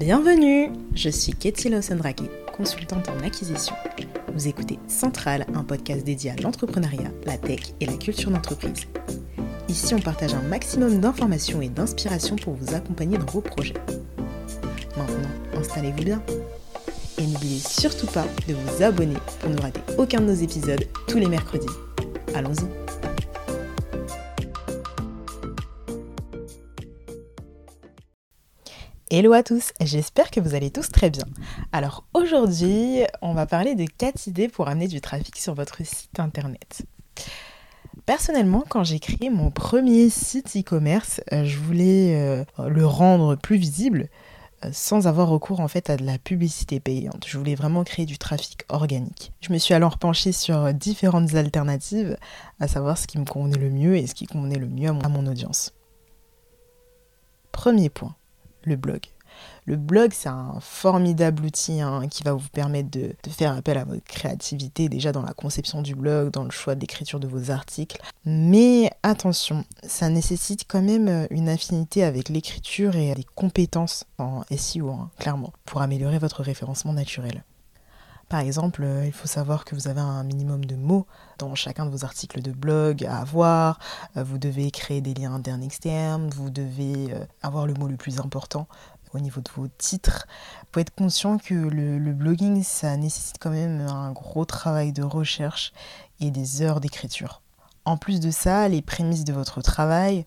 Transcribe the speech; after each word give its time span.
Bienvenue 0.00 0.70
Je 0.94 1.10
suis 1.10 1.34
Katie 1.34 1.68
Lawson-Drake, 1.68 2.22
consultante 2.56 3.10
en 3.10 3.22
acquisition. 3.22 3.74
Vous 4.32 4.48
écoutez 4.48 4.78
Central, 4.88 5.44
un 5.54 5.62
podcast 5.62 6.06
dédié 6.06 6.30
à 6.30 6.36
l'entrepreneuriat, 6.36 7.10
la 7.26 7.36
tech 7.36 7.74
et 7.80 7.84
la 7.84 7.92
culture 7.98 8.30
d'entreprise. 8.30 8.86
Ici, 9.68 9.94
on 9.94 9.98
partage 9.98 10.32
un 10.32 10.40
maximum 10.40 11.00
d'informations 11.00 11.60
et 11.60 11.68
d'inspiration 11.68 12.36
pour 12.36 12.54
vous 12.54 12.74
accompagner 12.74 13.18
dans 13.18 13.26
vos 13.26 13.42
projets. 13.42 13.74
Maintenant, 14.96 15.28
installez-vous 15.58 16.02
bien. 16.02 16.22
Et 17.18 17.26
n'oubliez 17.26 17.60
surtout 17.60 18.06
pas 18.06 18.24
de 18.48 18.54
vous 18.54 18.82
abonner 18.82 19.18
pour 19.40 19.50
ne 19.50 19.60
rater 19.60 19.82
aucun 19.98 20.22
de 20.22 20.26
nos 20.28 20.34
épisodes 20.34 20.82
tous 21.08 21.18
les 21.18 21.28
mercredis. 21.28 21.66
Allons-y 22.34 22.89
Hello 29.12 29.32
à 29.32 29.42
tous, 29.42 29.72
j'espère 29.80 30.30
que 30.30 30.38
vous 30.38 30.54
allez 30.54 30.70
tous 30.70 30.88
très 30.88 31.10
bien. 31.10 31.24
Alors 31.72 32.04
aujourd'hui, 32.14 33.00
on 33.22 33.34
va 33.34 33.44
parler 33.44 33.74
de 33.74 33.84
4 33.84 34.28
idées 34.28 34.46
pour 34.46 34.68
amener 34.68 34.86
du 34.86 35.00
trafic 35.00 35.36
sur 35.36 35.52
votre 35.52 35.84
site 35.84 36.20
internet. 36.20 36.82
Personnellement, 38.06 38.62
quand 38.68 38.84
j'ai 38.84 39.00
créé 39.00 39.28
mon 39.28 39.50
premier 39.50 40.10
site 40.10 40.56
e-commerce, 40.56 41.20
euh, 41.32 41.44
je 41.44 41.58
voulais 41.58 42.14
euh, 42.14 42.44
le 42.68 42.86
rendre 42.86 43.34
plus 43.34 43.56
visible 43.56 44.08
euh, 44.64 44.70
sans 44.72 45.08
avoir 45.08 45.28
recours 45.28 45.58
en 45.58 45.66
fait 45.66 45.90
à 45.90 45.96
de 45.96 46.04
la 46.04 46.18
publicité 46.18 46.78
payante. 46.78 47.26
Je 47.26 47.36
voulais 47.36 47.56
vraiment 47.56 47.82
créer 47.82 48.06
du 48.06 48.16
trafic 48.16 48.62
organique. 48.68 49.32
Je 49.40 49.52
me 49.52 49.58
suis 49.58 49.74
alors 49.74 49.98
penchée 49.98 50.30
sur 50.30 50.72
différentes 50.72 51.34
alternatives, 51.34 52.16
à 52.60 52.68
savoir 52.68 52.96
ce 52.96 53.08
qui 53.08 53.18
me 53.18 53.24
convenait 53.24 53.58
le 53.58 53.70
mieux 53.70 53.96
et 53.96 54.06
ce 54.06 54.14
qui 54.14 54.26
convenait 54.26 54.60
le 54.60 54.68
mieux 54.68 54.90
à 54.90 55.08
mon 55.08 55.26
audience. 55.26 55.74
Premier 57.50 57.90
point, 57.90 58.14
le 58.62 58.76
blog. 58.76 59.00
Le 59.66 59.76
blog, 59.76 60.10
c'est 60.12 60.28
un 60.28 60.58
formidable 60.60 61.44
outil 61.44 61.80
hein, 61.80 62.08
qui 62.08 62.22
va 62.22 62.32
vous 62.32 62.48
permettre 62.48 62.90
de, 62.90 63.14
faire 63.30 63.56
appel 63.56 63.78
à 63.78 63.84
votre 63.84 64.04
créativité, 64.04 64.88
déjà 64.88 65.12
dans 65.12 65.22
la 65.22 65.32
conception 65.32 65.82
du 65.82 65.94
blog, 65.94 66.30
dans 66.30 66.44
le 66.44 66.50
choix 66.50 66.74
d'écriture 66.74 67.20
de 67.20 67.28
vos 67.28 67.50
articles. 67.50 68.00
Mais 68.24 68.90
attention, 69.02 69.64
ça 69.82 70.08
nécessite 70.08 70.64
quand 70.66 70.82
même 70.82 71.08
euh, 71.08 71.26
une 71.30 71.48
affinité 71.48 72.02
avec 72.04 72.28
l'écriture 72.28 72.96
et 72.96 73.14
des 73.14 73.26
compétences 73.34 74.04
en 74.18 74.42
SEO, 74.56 74.90
hein, 74.90 75.10
clairement, 75.18 75.52
pour 75.64 75.82
améliorer 75.82 76.18
votre 76.18 76.42
référencement 76.42 76.92
naturel. 76.92 77.44
Par 78.30 78.40
exemple, 78.40 78.82
euh, 78.82 79.04
il 79.04 79.12
faut 79.12 79.26
savoir 79.26 79.66
que 79.66 79.74
vous 79.74 79.88
avez 79.88 80.00
un 80.00 80.24
minimum 80.24 80.64
de 80.64 80.76
mots 80.76 81.06
dans 81.38 81.54
chacun 81.54 81.84
de 81.84 81.90
vos 81.90 82.04
articles 82.04 82.40
de 82.40 82.52
blog 82.52 83.04
à 83.04 83.18
avoir. 83.18 83.78
Euh, 84.16 84.24
vous 84.24 84.38
devez 84.38 84.70
créer 84.70 85.02
des 85.02 85.12
liens 85.12 85.34
internes 85.34 85.62
externes. 85.62 86.30
Vous 86.30 86.48
devez 86.48 87.12
avoir 87.42 87.66
le 87.66 87.74
mot 87.74 87.88
le 87.88 87.96
plus 87.96 88.20
important 88.20 88.66
au 89.14 89.18
niveau 89.18 89.40
de 89.40 89.50
vos 89.54 89.68
titres. 89.78 90.26
Il 90.62 90.66
faut 90.72 90.80
être 90.80 90.94
conscient 90.94 91.38
que 91.38 91.54
le, 91.54 92.12
blogging, 92.12 92.62
ça 92.62 92.96
nécessite 92.96 93.36
quand 93.40 93.50
même 93.50 93.80
un 93.80 94.12
gros 94.12 94.44
travail 94.44 94.92
de 94.92 95.02
recherche 95.02 95.72
et 96.20 96.30
des 96.30 96.62
heures 96.62 96.80
d'écriture. 96.80 97.42
En 97.84 97.96
plus 97.96 98.20
de 98.20 98.30
ça, 98.30 98.68
les 98.68 98.82
prémices 98.82 99.24
de 99.24 99.32
votre 99.32 99.62
travail 99.62 100.24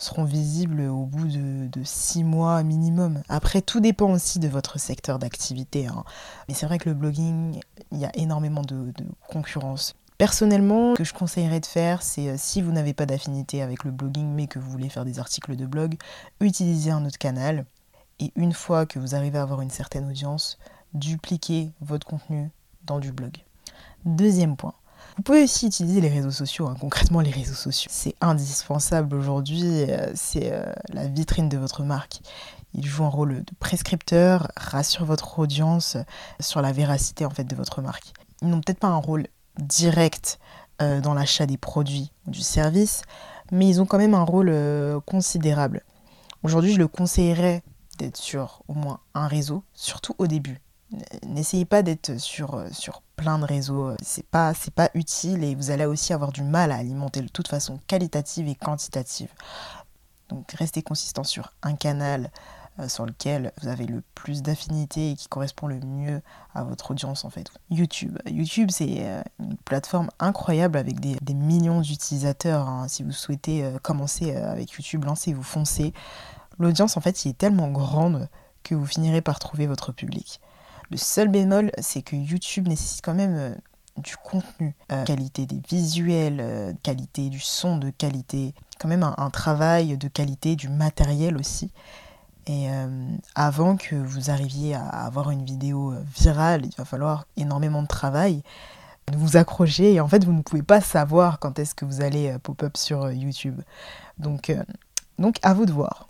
seront 0.00 0.24
visibles 0.24 0.82
au 0.82 1.04
bout 1.04 1.28
de, 1.28 1.68
six 1.84 2.24
mois 2.24 2.62
minimum. 2.62 3.22
Après, 3.28 3.62
tout 3.62 3.80
dépend 3.80 4.12
aussi 4.12 4.38
de 4.38 4.48
votre 4.48 4.78
secteur 4.78 5.18
d'activité. 5.18 5.86
Hein. 5.86 6.04
Mais 6.48 6.54
c'est 6.54 6.66
vrai 6.66 6.78
que 6.78 6.88
le 6.88 6.94
blogging, 6.94 7.60
il 7.92 7.98
y 7.98 8.04
a 8.04 8.10
énormément 8.14 8.62
de, 8.62 8.92
de 8.92 9.04
concurrence. 9.28 9.94
Personnellement, 10.18 10.92
ce 10.92 10.98
que 10.98 11.04
je 11.04 11.14
conseillerais 11.14 11.60
de 11.60 11.66
faire, 11.66 12.02
c'est 12.02 12.28
euh, 12.28 12.34
si 12.36 12.60
vous 12.60 12.72
n'avez 12.72 12.92
pas 12.92 13.06
d'affinité 13.06 13.62
avec 13.62 13.84
le 13.84 13.90
blogging 13.90 14.28
mais 14.28 14.48
que 14.48 14.58
vous 14.58 14.70
voulez 14.70 14.90
faire 14.90 15.06
des 15.06 15.18
articles 15.18 15.56
de 15.56 15.64
blog, 15.64 15.96
utilisez 16.40 16.90
un 16.90 17.06
autre 17.06 17.16
canal. 17.16 17.64
Et 18.18 18.32
une 18.36 18.52
fois 18.52 18.84
que 18.84 18.98
vous 18.98 19.14
arrivez 19.14 19.38
à 19.38 19.42
avoir 19.42 19.62
une 19.62 19.70
certaine 19.70 20.06
audience, 20.06 20.58
dupliquez 20.92 21.72
votre 21.80 22.06
contenu 22.06 22.50
dans 22.84 22.98
du 22.98 23.12
blog. 23.12 23.38
Deuxième 24.04 24.56
point. 24.56 24.74
Vous 25.20 25.24
pouvez 25.24 25.42
aussi 25.42 25.66
utiliser 25.66 26.00
les 26.00 26.08
réseaux 26.08 26.30
sociaux, 26.30 26.66
hein. 26.66 26.76
concrètement 26.80 27.20
les 27.20 27.30
réseaux 27.30 27.52
sociaux. 27.52 27.90
C'est 27.92 28.14
indispensable 28.22 29.14
aujourd'hui, 29.14 29.82
euh, 29.82 30.10
c'est 30.14 30.50
euh, 30.50 30.72
la 30.94 31.08
vitrine 31.08 31.50
de 31.50 31.58
votre 31.58 31.82
marque. 31.82 32.22
Il 32.72 32.86
joue 32.86 33.04
un 33.04 33.10
rôle 33.10 33.44
de 33.44 33.54
prescripteur, 33.58 34.50
rassure 34.56 35.04
votre 35.04 35.38
audience 35.38 35.98
sur 36.40 36.62
la 36.62 36.72
véracité 36.72 37.26
en 37.26 37.30
fait 37.30 37.44
de 37.44 37.54
votre 37.54 37.82
marque. 37.82 38.14
Ils 38.40 38.48
n'ont 38.48 38.62
peut-être 38.62 38.78
pas 38.78 38.88
un 38.88 38.96
rôle 38.96 39.26
direct 39.58 40.38
euh, 40.80 41.02
dans 41.02 41.12
l'achat 41.12 41.44
des 41.44 41.58
produits 41.58 42.12
ou 42.26 42.30
du 42.30 42.40
service, 42.40 43.02
mais 43.52 43.68
ils 43.68 43.82
ont 43.82 43.84
quand 43.84 43.98
même 43.98 44.14
un 44.14 44.24
rôle 44.24 44.50
considérable. 45.04 45.84
Aujourd'hui, 46.44 46.72
je 46.72 46.78
le 46.78 46.88
conseillerais 46.88 47.62
d'être 47.98 48.16
sur 48.16 48.62
au 48.68 48.72
moins 48.72 49.00
un 49.12 49.26
réseau, 49.26 49.64
surtout 49.74 50.14
au 50.16 50.26
début. 50.26 50.62
N'essayez 51.24 51.64
pas 51.64 51.82
d'être 51.82 52.18
sur, 52.18 52.54
euh, 52.54 52.68
plein 53.16 53.38
de 53.38 53.44
réseaux, 53.44 53.94
c'est 54.02 54.26
pas, 54.26 54.54
c'est 54.54 54.72
pas 54.72 54.90
utile 54.94 55.44
et 55.44 55.54
vous 55.54 55.70
allez 55.70 55.84
aussi 55.84 56.12
avoir 56.12 56.32
du 56.32 56.42
mal 56.42 56.72
à 56.72 56.76
alimenter 56.76 57.20
de 57.20 57.28
toute 57.28 57.48
façon 57.48 57.78
qualitative 57.86 58.48
et 58.48 58.54
quantitative. 58.54 59.28
Donc 60.30 60.50
restez 60.52 60.82
consistant 60.82 61.22
sur 61.22 61.52
un 61.62 61.74
canal 61.74 62.30
euh, 62.78 62.88
sur 62.88 63.04
lequel 63.04 63.52
vous 63.60 63.68
avez 63.68 63.84
le 63.84 64.02
plus 64.14 64.42
d'affinité 64.42 65.10
et 65.10 65.16
qui 65.16 65.28
correspond 65.28 65.66
le 65.66 65.80
mieux 65.80 66.22
à 66.54 66.64
votre 66.64 66.90
audience 66.90 67.24
en 67.24 67.30
fait. 67.30 67.52
YouTube. 67.70 68.18
YouTube 68.26 68.70
c'est 68.72 69.00
euh, 69.00 69.22
une 69.38 69.56
plateforme 69.58 70.08
incroyable 70.18 70.78
avec 70.78 70.98
des, 70.98 71.34
millions 71.34 71.82
d'utilisateurs. 71.82 72.68
Hein. 72.68 72.88
Si 72.88 73.02
vous 73.02 73.12
souhaitez 73.12 73.70
commencer 73.82 74.34
avec 74.34 74.72
YouTube, 74.72 75.04
lancez-vous, 75.04 75.42
foncez 75.42 75.92
l'audience 76.58 76.96
en 76.96 77.00
fait 77.00 77.24
il 77.24 77.28
est 77.28 77.38
tellement 77.38 77.68
grande 77.68 78.28
que 78.62 78.74
vous 78.74 78.86
finirez 78.86 79.20
par 79.20 79.38
trouver 79.38 79.66
votre 79.66 79.92
public. 79.92 80.40
Le 80.90 80.96
seul 80.96 81.28
bémol, 81.28 81.70
c'est 81.78 82.02
que 82.02 82.16
YouTube 82.16 82.66
nécessite 82.66 83.04
quand 83.04 83.14
même 83.14 83.36
euh, 83.36 83.54
du 83.96 84.16
contenu, 84.16 84.74
euh, 84.90 85.04
qualité 85.04 85.46
des 85.46 85.60
visuels, 85.68 86.38
euh, 86.40 86.72
qualité 86.82 87.28
du 87.28 87.38
son 87.38 87.76
de 87.76 87.90
qualité, 87.90 88.54
quand 88.80 88.88
même 88.88 89.04
un, 89.04 89.30
travail 89.30 89.96
de 89.96 90.08
qualité, 90.08 90.56
du 90.56 90.68
matériel 90.68 91.36
aussi. 91.36 91.70
Et 92.46 92.68
avant 93.36 93.76
que 93.76 93.94
vous 93.94 94.30
arriviez 94.30 94.74
à 94.74 94.88
avoir 94.88 95.30
une 95.30 95.44
vidéo 95.44 95.94
virale, 96.18 96.64
il 96.64 96.74
va 96.74 96.84
falloir 96.84 97.26
énormément 97.36 97.82
de 97.82 97.86
travail, 97.86 98.42
vous 99.12 99.36
accrocher 99.36 99.92
et 99.92 100.00
en 100.00 100.08
fait 100.08 100.24
vous 100.24 100.32
ne 100.32 100.42
pouvez 100.42 100.62
pas 100.62 100.80
savoir 100.80 101.38
quand 101.38 101.60
est-ce 101.60 101.76
que 101.76 101.84
vous 101.84 102.00
allez 102.00 102.34
pop-up 102.42 102.76
sur 102.76 103.12
YouTube. 103.12 103.60
Donc, 104.18 104.52
donc 105.18 105.36
à 105.42 105.54
vous 105.54 105.66
de 105.66 105.70
voir 105.70 106.09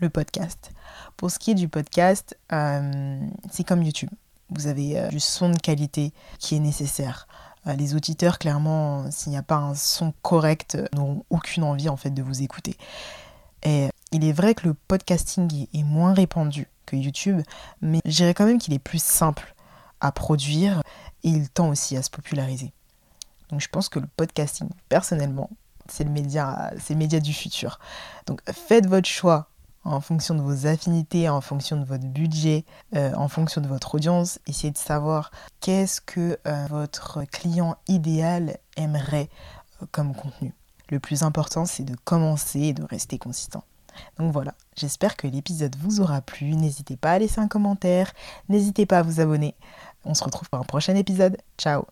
le 0.00 0.10
podcast. 0.10 0.72
Pour 1.16 1.30
ce 1.30 1.38
qui 1.38 1.52
est 1.52 1.54
du 1.54 1.68
podcast, 1.68 2.38
euh, 2.52 3.20
c'est 3.50 3.64
comme 3.64 3.82
YouTube. 3.82 4.10
Vous 4.50 4.66
avez 4.66 4.98
euh, 4.98 5.08
du 5.08 5.20
son 5.20 5.50
de 5.50 5.58
qualité 5.58 6.12
qui 6.38 6.56
est 6.56 6.60
nécessaire. 6.60 7.28
Euh, 7.66 7.74
les 7.74 7.94
auditeurs, 7.94 8.38
clairement, 8.38 9.10
s'il 9.10 9.32
n'y 9.32 9.38
a 9.38 9.42
pas 9.42 9.56
un 9.56 9.74
son 9.74 10.12
correct, 10.22 10.78
n'auront 10.94 11.24
aucune 11.30 11.62
envie 11.62 11.88
en 11.88 11.96
fait 11.96 12.10
de 12.10 12.22
vous 12.22 12.42
écouter. 12.42 12.76
Et 13.62 13.88
il 14.12 14.24
est 14.24 14.32
vrai 14.32 14.54
que 14.54 14.66
le 14.66 14.74
podcasting 14.74 15.66
est 15.72 15.82
moins 15.82 16.14
répandu 16.14 16.66
que 16.86 16.96
YouTube, 16.96 17.42
mais 17.82 18.00
je 18.04 18.16
dirais 18.16 18.34
quand 18.34 18.46
même 18.46 18.58
qu'il 18.58 18.74
est 18.74 18.80
plus 18.80 19.02
simple 19.02 19.54
à 20.00 20.10
produire 20.12 20.82
et 21.22 21.28
il 21.28 21.50
tend 21.50 21.68
aussi 21.68 21.96
à 21.96 22.02
se 22.02 22.10
populariser. 22.10 22.72
Donc 23.50 23.60
je 23.60 23.68
pense 23.68 23.88
que 23.88 23.98
le 23.98 24.06
podcasting, 24.16 24.70
personnellement, 24.88 25.50
c'est 25.88 26.04
le 26.04 26.10
média, 26.10 26.72
c'est 26.78 26.94
le 26.94 26.98
média 26.98 27.20
du 27.20 27.34
futur. 27.34 27.78
Donc 28.26 28.40
faites 28.50 28.86
votre 28.86 29.08
choix 29.08 29.50
en 29.84 30.00
fonction 30.00 30.34
de 30.34 30.42
vos 30.42 30.66
affinités, 30.66 31.28
en 31.28 31.40
fonction 31.40 31.76
de 31.76 31.84
votre 31.84 32.06
budget, 32.06 32.64
euh, 32.94 33.12
en 33.14 33.28
fonction 33.28 33.60
de 33.60 33.68
votre 33.68 33.94
audience. 33.94 34.38
Essayez 34.46 34.72
de 34.72 34.78
savoir 34.78 35.30
qu'est-ce 35.60 36.00
que 36.00 36.38
euh, 36.46 36.66
votre 36.68 37.24
client 37.24 37.76
idéal 37.88 38.58
aimerait 38.76 39.28
euh, 39.82 39.86
comme 39.90 40.14
contenu. 40.14 40.54
Le 40.90 41.00
plus 41.00 41.22
important, 41.22 41.66
c'est 41.66 41.84
de 41.84 41.96
commencer 42.04 42.60
et 42.60 42.72
de 42.72 42.82
rester 42.82 43.18
consistant. 43.18 43.64
Donc 44.18 44.32
voilà, 44.32 44.54
j'espère 44.76 45.16
que 45.16 45.26
l'épisode 45.26 45.76
vous 45.76 46.00
aura 46.00 46.20
plu. 46.20 46.54
N'hésitez 46.54 46.96
pas 46.96 47.12
à 47.12 47.18
laisser 47.18 47.40
un 47.40 47.48
commentaire, 47.48 48.12
n'hésitez 48.48 48.86
pas 48.86 48.98
à 48.98 49.02
vous 49.02 49.20
abonner. 49.20 49.54
On 50.04 50.14
se 50.14 50.24
retrouve 50.24 50.48
pour 50.48 50.60
un 50.60 50.64
prochain 50.64 50.94
épisode. 50.94 51.36
Ciao 51.58 51.84